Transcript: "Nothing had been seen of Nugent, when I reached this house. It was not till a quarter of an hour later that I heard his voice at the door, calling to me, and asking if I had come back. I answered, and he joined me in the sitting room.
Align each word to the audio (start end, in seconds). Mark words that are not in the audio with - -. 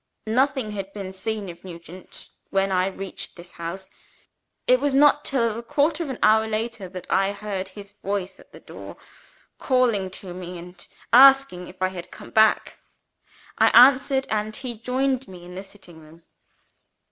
"Nothing 0.25 0.71
had 0.71 0.91
been 0.93 1.13
seen 1.13 1.47
of 1.49 1.63
Nugent, 1.63 2.29
when 2.49 2.71
I 2.71 2.87
reached 2.87 3.35
this 3.35 3.51
house. 3.51 3.87
It 4.65 4.79
was 4.79 4.95
not 4.95 5.23
till 5.23 5.59
a 5.59 5.61
quarter 5.61 6.01
of 6.01 6.09
an 6.09 6.17
hour 6.23 6.47
later 6.47 6.89
that 6.89 7.05
I 7.11 7.33
heard 7.33 7.67
his 7.69 7.91
voice 8.03 8.39
at 8.39 8.51
the 8.51 8.59
door, 8.61 8.97
calling 9.59 10.09
to 10.09 10.33
me, 10.33 10.57
and 10.57 10.87
asking 11.13 11.67
if 11.67 11.79
I 11.83 11.89
had 11.89 12.09
come 12.09 12.31
back. 12.31 12.79
I 13.59 13.67
answered, 13.79 14.25
and 14.31 14.55
he 14.55 14.73
joined 14.75 15.27
me 15.27 15.45
in 15.45 15.53
the 15.53 15.61
sitting 15.61 15.99
room. 15.99 16.23